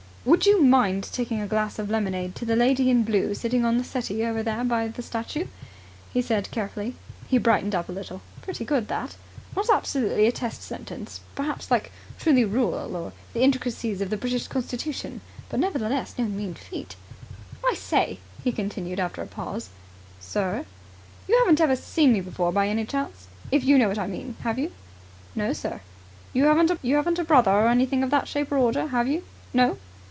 [0.23, 3.79] "Would you mind taking a glass of lemonade to the lady in blue sitting on
[3.79, 5.45] the settee over there by the statue,"
[6.13, 6.93] he said carefully.
[7.27, 8.21] He brightened up a little.
[8.43, 9.15] "Pretty good that!
[9.55, 14.47] Not absolutely a test sentence, perhaps, like 'Truly rural' or 'The intricacies of the British
[14.47, 15.21] Constitution'.
[15.49, 16.95] But nevertheless no mean feat."
[17.65, 19.69] "I say!" he continued, after a pause.
[20.19, 20.67] "Sir?"
[21.27, 24.35] "You haven't ever seen me before by any chance, if you know what I mean,
[24.41, 24.71] have you?"
[25.33, 25.81] "No, sir."
[26.31, 26.69] "You haven't
[27.17, 29.79] a brother, or anything of that shape or order, have you, no?"